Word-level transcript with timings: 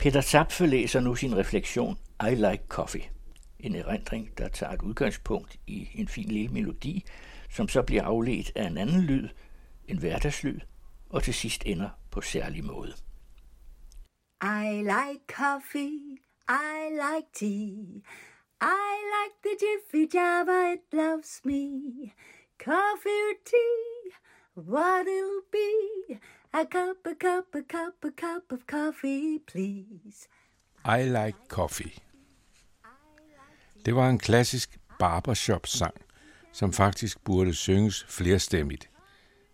Peter 0.00 0.20
Zapfe 0.20 0.66
læser 0.66 1.00
nu 1.00 1.14
sin 1.14 1.36
refleksion 1.36 1.98
I 2.30 2.34
Like 2.34 2.64
Coffee. 2.68 3.10
En 3.58 3.74
erindring, 3.74 4.38
der 4.38 4.48
tager 4.48 4.72
et 4.72 4.82
udgangspunkt 4.82 5.56
i 5.66 5.88
en 5.94 6.08
fin 6.08 6.28
lille 6.28 6.48
melodi, 6.48 7.04
som 7.50 7.68
så 7.68 7.82
bliver 7.82 8.02
afledt 8.04 8.52
af 8.54 8.66
en 8.66 8.78
anden 8.78 9.00
lyd, 9.00 9.28
en 9.88 9.98
hverdagslyd, 9.98 10.60
og 11.10 11.22
til 11.22 11.34
sidst 11.34 11.62
ender 11.66 11.88
på 12.10 12.20
særlig 12.20 12.64
måde. 12.64 12.94
I 14.42 14.82
like 14.82 15.24
coffee, 15.32 16.18
I 16.48 16.90
like 16.90 17.28
tea, 17.34 18.02
I 18.62 18.92
like 19.14 19.36
the 19.44 19.54
Jiffy 19.62 20.14
Java, 20.14 20.72
it 20.72 20.80
loves 20.92 21.40
me. 21.44 21.62
Coffee 22.58 23.20
or 23.28 23.36
tea, 23.44 24.10
what 24.56 25.06
it'll 25.06 25.46
be, 25.52 25.89
a 26.52 26.64
cup, 26.64 27.06
a 27.06 27.14
cup, 27.14 27.54
a 27.54 27.62
cup, 27.62 28.04
a 28.04 28.10
cup 28.10 28.52
of 28.52 28.66
coffee, 28.66 29.38
please. 29.46 30.28
I 30.84 31.02
like 31.02 31.38
coffee. 31.48 31.92
Det 33.84 33.94
var 33.94 34.10
en 34.10 34.18
klassisk 34.18 34.78
barbershop-sang, 34.98 35.94
som 36.52 36.72
faktisk 36.72 37.24
burde 37.24 37.54
synges 37.54 38.04
flerstemmigt. 38.08 38.90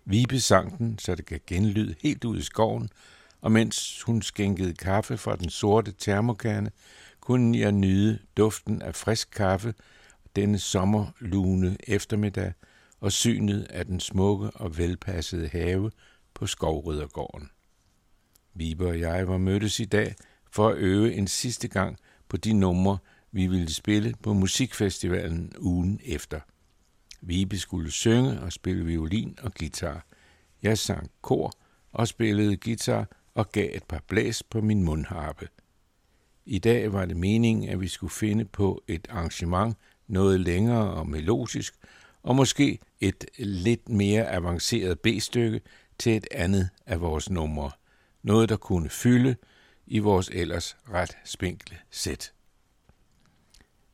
Vibe 0.04 0.40
sang 0.40 0.78
den, 0.78 0.98
så 0.98 1.14
det 1.14 1.26
kan 1.26 1.40
genlyde 1.46 1.94
helt 2.02 2.24
ud 2.24 2.38
i 2.38 2.42
skoven, 2.42 2.88
og 3.40 3.52
mens 3.52 4.02
hun 4.02 4.22
skænkede 4.22 4.74
kaffe 4.74 5.18
fra 5.18 5.36
den 5.36 5.50
sorte 5.50 5.92
termokande, 5.92 6.70
kunne 7.20 7.58
jeg 7.58 7.72
nyde 7.72 8.18
duften 8.36 8.82
af 8.82 8.94
frisk 8.94 9.30
kaffe 9.30 9.74
denne 10.36 10.58
sommerlune 10.58 11.76
eftermiddag 11.86 12.52
og 13.00 13.12
synet 13.12 13.66
af 13.70 13.86
den 13.86 14.00
smukke 14.00 14.50
og 14.50 14.78
velpassede 14.78 15.48
have 15.48 15.90
på 16.36 16.46
Skovryddergården. 16.46 17.50
Vibe 18.54 18.86
og 18.86 19.00
jeg 19.00 19.28
var 19.28 19.38
mødtes 19.38 19.80
i 19.80 19.84
dag 19.84 20.14
for 20.50 20.68
at 20.68 20.76
øve 20.76 21.14
en 21.14 21.26
sidste 21.26 21.68
gang 21.68 21.98
på 22.28 22.36
de 22.36 22.52
numre, 22.52 22.98
vi 23.32 23.46
ville 23.46 23.74
spille 23.74 24.14
på 24.22 24.32
musikfestivalen 24.32 25.52
ugen 25.58 26.00
efter. 26.04 26.40
Vibe 27.20 27.58
skulle 27.58 27.90
synge 27.90 28.40
og 28.40 28.52
spille 28.52 28.84
violin 28.84 29.38
og 29.42 29.54
guitar. 29.54 30.06
Jeg 30.62 30.78
sang 30.78 31.10
kor 31.22 31.52
og 31.92 32.08
spillede 32.08 32.56
guitar 32.56 33.08
og 33.34 33.52
gav 33.52 33.70
et 33.74 33.84
par 33.84 34.02
blæs 34.08 34.42
på 34.42 34.60
min 34.60 34.82
mundharpe. 34.82 35.48
I 36.46 36.58
dag 36.58 36.92
var 36.92 37.04
det 37.04 37.16
meningen, 37.16 37.68
at 37.68 37.80
vi 37.80 37.88
skulle 37.88 38.12
finde 38.12 38.44
på 38.44 38.82
et 38.88 39.08
arrangement 39.10 39.76
noget 40.06 40.40
længere 40.40 40.90
og 40.90 41.08
melodisk, 41.08 41.74
og 42.22 42.36
måske 42.36 42.78
et 43.00 43.24
lidt 43.38 43.88
mere 43.88 44.30
avanceret 44.30 45.00
B-stykke 45.00 45.60
til 45.98 46.16
et 46.16 46.26
andet 46.30 46.68
af 46.86 47.00
vores 47.00 47.30
numre. 47.30 47.70
Noget, 48.22 48.48
der 48.48 48.56
kunne 48.56 48.90
fylde 48.90 49.36
i 49.86 49.98
vores 49.98 50.30
ellers 50.32 50.76
ret 50.92 51.16
spinkle 51.24 51.76
sæt. 51.90 52.32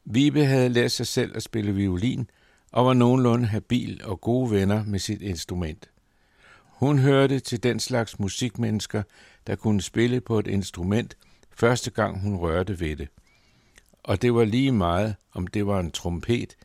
Vibe 0.05 0.45
havde 0.45 0.69
lært 0.69 0.93
sig 0.93 1.07
selv 1.07 1.37
at 1.37 1.43
spille 1.43 1.75
violin 1.75 2.31
og 2.73 2.87
var 2.87 2.95
nogenlunde 2.95 3.47
habil 3.47 4.01
og 4.05 4.21
gode 4.21 4.51
venner 4.51 4.85
med 4.85 4.99
sit 4.99 5.23
instrument. 5.23 5.91
Hun 6.65 6.99
hørte 6.99 7.41
til 7.41 7.63
den 7.63 7.81
slags 7.81 8.19
musikmennesker, 8.19 9.03
der 9.47 9.57
kunne 9.57 9.83
spille 9.83 10.21
på 10.21 10.39
et 10.39 10.47
instrument 10.47 11.17
første 11.51 11.91
gang 11.91 12.21
hun 12.21 12.37
rørte 12.37 12.81
ved 12.81 12.97
det. 12.97 13.09
Og 14.03 14.23
det 14.23 14.35
var 14.35 14.45
lige 14.45 14.73
meget, 14.73 15.15
om 15.33 15.47
det 15.47 15.67
var 15.67 15.81
en 15.81 15.91
trompet, 15.91 16.57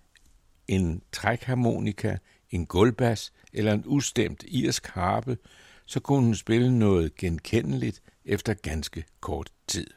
en 0.68 1.02
trækharmonika, 1.12 2.18
en 2.50 2.66
gulvbas 2.66 3.34
eller 3.54 3.74
en 3.74 3.84
ustemt 3.86 4.44
irsk 4.48 4.88
harpe, 4.88 5.38
så 5.86 6.00
kunne 6.00 6.24
hun 6.24 6.36
spille 6.36 6.80
noget 6.80 7.16
genkendeligt 7.16 8.02
efter 8.26 8.54
ganske 8.54 9.06
kort 9.20 9.52
tid. 9.68 9.88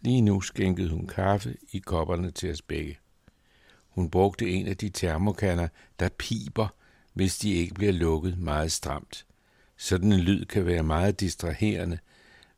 Lige 0.00 0.20
nu 0.20 0.40
skænkede 0.40 0.90
hun 0.90 1.06
kaffe 1.06 1.56
i 1.72 1.78
kopperne 1.78 2.30
til 2.30 2.50
os 2.50 2.62
begge. 2.62 2.98
Hun 3.88 4.10
brugte 4.10 4.50
en 4.50 4.66
af 4.66 4.76
de 4.76 4.88
termokanner, 4.88 5.68
der 6.00 6.08
piber, 6.08 6.68
hvis 7.12 7.38
de 7.38 7.52
ikke 7.52 7.74
bliver 7.74 7.92
lukket 7.92 8.38
meget 8.38 8.72
stramt. 8.72 9.26
Sådan 9.76 10.12
en 10.12 10.20
lyd 10.20 10.44
kan 10.44 10.66
være 10.66 10.82
meget 10.82 11.20
distraherende, 11.20 11.98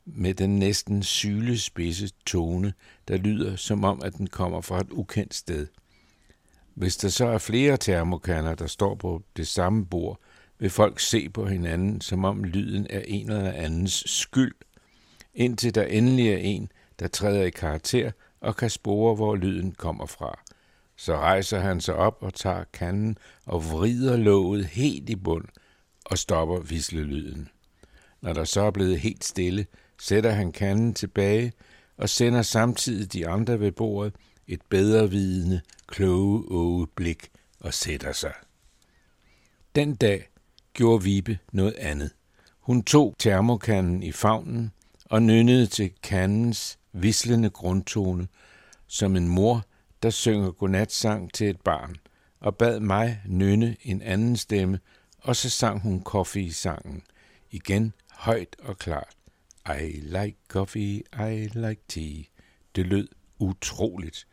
med 0.04 0.34
den 0.34 0.58
næsten 0.58 1.02
sylespidse 1.02 2.10
tone, 2.26 2.72
der 3.08 3.16
lyder 3.16 3.56
som 3.56 3.84
om, 3.84 4.02
at 4.02 4.14
den 4.14 4.26
kommer 4.26 4.60
fra 4.60 4.80
et 4.80 4.90
ukendt 4.90 5.34
sted. 5.34 5.66
Hvis 6.74 6.96
der 6.96 7.08
så 7.08 7.26
er 7.26 7.38
flere 7.38 7.76
termokanner, 7.76 8.54
der 8.54 8.66
står 8.66 8.94
på 8.94 9.22
det 9.36 9.48
samme 9.48 9.86
bord, 9.86 10.20
vil 10.58 10.70
folk 10.70 11.00
se 11.00 11.28
på 11.28 11.46
hinanden, 11.46 12.00
som 12.00 12.24
om 12.24 12.44
lyden 12.44 12.86
er 12.90 13.02
en 13.06 13.30
eller 13.30 13.52
andens 13.52 14.04
skyld, 14.06 14.54
indtil 15.34 15.74
der 15.74 15.82
endelig 15.82 16.28
er 16.28 16.36
en, 16.36 16.72
der 16.98 17.08
træder 17.08 17.42
i 17.42 17.50
karakter 17.50 18.10
og 18.40 18.56
kan 18.56 18.70
spore, 18.70 19.14
hvor 19.14 19.36
lyden 19.36 19.72
kommer 19.72 20.06
fra. 20.06 20.40
Så 20.96 21.16
rejser 21.16 21.60
han 21.60 21.80
sig 21.80 21.94
op 21.94 22.18
og 22.20 22.34
tager 22.34 22.64
kanden 22.72 23.18
og 23.46 23.64
vrider 23.64 24.16
låget 24.16 24.66
helt 24.66 25.10
i 25.10 25.16
bund 25.16 25.44
og 26.04 26.18
stopper 26.18 26.60
vislelyden. 26.60 27.48
Når 28.20 28.32
der 28.32 28.44
så 28.44 28.60
er 28.60 28.70
blevet 28.70 29.00
helt 29.00 29.24
stille, 29.24 29.66
sætter 30.00 30.30
han 30.30 30.52
kanden 30.52 30.94
tilbage 30.94 31.52
og 31.96 32.08
sender 32.08 32.42
samtidig 32.42 33.12
de 33.12 33.28
andre 33.28 33.60
ved 33.60 33.72
bordet 33.72 34.14
et 34.48 34.60
bedre 34.68 35.10
vidende, 35.10 35.60
kloge 35.86 36.44
åge 36.48 36.86
blik 36.86 37.30
og 37.60 37.74
sætter 37.74 38.12
sig. 38.12 38.32
Den 39.74 39.94
dag 39.94 40.28
gjorde 40.72 41.04
Vibe 41.04 41.38
noget 41.52 41.74
andet. 41.74 42.10
Hun 42.60 42.82
tog 42.82 43.14
termokanden 43.18 44.02
i 44.02 44.12
favnen 44.12 44.72
og 45.04 45.22
nynnede 45.22 45.66
til 45.66 45.92
kandens 46.02 46.78
vislende 46.92 47.50
grundtone, 47.50 48.28
som 48.86 49.16
en 49.16 49.28
mor, 49.28 49.66
der 50.02 50.10
synger 50.10 50.50
godnatsang 50.50 51.32
til 51.32 51.50
et 51.50 51.60
barn, 51.60 51.96
og 52.40 52.56
bad 52.56 52.80
mig 52.80 53.20
nynne 53.26 53.76
en 53.82 54.02
anden 54.02 54.36
stemme, 54.36 54.80
og 55.20 55.36
så 55.36 55.50
sang 55.50 55.80
hun 55.80 56.02
coffee 56.02 56.42
i 56.42 56.50
sangen. 56.50 57.02
Igen 57.50 57.92
højt 58.10 58.56
og 58.62 58.78
klart. 58.78 59.16
I 59.68 60.00
like 60.00 60.36
coffee, 60.48 61.02
I 61.30 61.48
like 61.54 61.82
tea. 61.88 62.22
Det 62.76 62.86
lød 62.86 63.08
utroligt. 63.38 64.26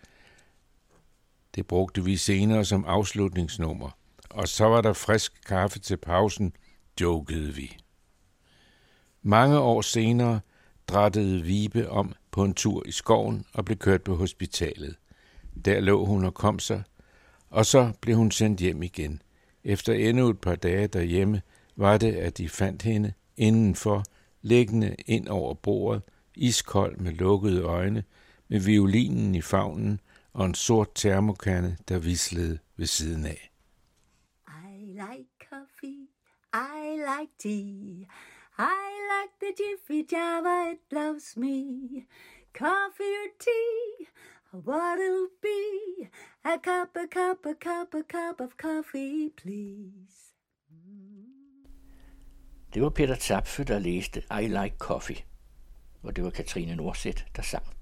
Det 1.55 1.67
brugte 1.67 2.03
vi 2.03 2.17
senere 2.17 2.65
som 2.65 2.85
afslutningsnummer. 2.85 3.89
Og 4.29 4.47
så 4.47 4.65
var 4.65 4.81
der 4.81 4.93
frisk 4.93 5.33
kaffe 5.45 5.79
til 5.79 5.97
pausen, 5.97 6.53
jokede 7.01 7.53
vi. 7.53 7.77
Mange 9.21 9.59
år 9.59 9.81
senere 9.81 10.39
drættede 10.87 11.41
Vibe 11.41 11.89
om 11.89 12.13
på 12.31 12.43
en 12.43 12.53
tur 12.53 12.83
i 12.85 12.91
skoven 12.91 13.45
og 13.53 13.65
blev 13.65 13.77
kørt 13.77 14.03
på 14.03 14.15
hospitalet. 14.15 14.95
Der 15.65 15.79
lå 15.79 16.05
hun 16.05 16.25
og 16.25 16.33
kom 16.33 16.59
sig, 16.59 16.83
og 17.49 17.65
så 17.65 17.91
blev 18.01 18.15
hun 18.15 18.31
sendt 18.31 18.59
hjem 18.59 18.83
igen. 18.83 19.21
Efter 19.63 19.93
endnu 19.93 20.29
et 20.29 20.39
par 20.39 20.55
dage 20.55 20.87
derhjemme 20.87 21.41
var 21.75 21.97
det, 21.97 22.13
at 22.13 22.37
de 22.37 22.49
fandt 22.49 22.81
hende 22.81 23.13
indenfor, 23.37 24.03
liggende 24.41 24.95
ind 25.05 25.27
over 25.27 25.53
bordet, 25.53 26.01
iskold 26.35 26.97
med 26.97 27.11
lukkede 27.11 27.61
øjne, 27.61 28.03
med 28.47 28.59
violinen 28.59 29.35
i 29.35 29.41
favnen 29.41 29.99
og 30.33 30.45
en 30.45 30.53
sort 30.55 30.89
termokande, 30.95 31.77
der 31.87 31.99
vislede 31.99 32.59
ved 32.77 32.85
siden 32.85 33.25
af. 33.25 33.51
I 34.47 34.85
like 34.85 35.29
coffee, 35.49 36.07
I 36.53 36.97
like 36.97 37.31
tea, 37.39 38.07
I 38.57 38.87
like 39.11 39.33
the 39.41 39.53
Jiffy 39.59 40.13
Java, 40.13 40.71
it 40.71 40.79
loves 40.91 41.37
me. 41.37 42.07
Coffee 42.53 43.15
or 43.23 43.31
tea, 43.39 44.07
what 44.53 44.99
it'll 44.99 45.31
be, 45.41 46.09
a 46.43 46.57
cup, 46.63 46.95
a 46.95 47.07
cup, 47.17 47.45
a 47.45 47.55
cup, 47.65 47.93
a 47.93 48.03
cup 48.03 48.41
of 48.41 48.57
coffee, 48.57 49.29
please. 49.37 50.17
Det 52.73 52.81
var 52.81 52.89
Peter 52.89 53.15
Zapfe, 53.15 53.63
der 53.63 53.79
læste 53.79 54.23
I 54.41 54.47
Like 54.47 54.75
Coffee, 54.77 55.25
og 56.03 56.15
det 56.15 56.23
var 56.23 56.29
Katrine 56.29 56.75
Nordsæt, 56.75 57.25
der 57.35 57.41
sang. 57.41 57.80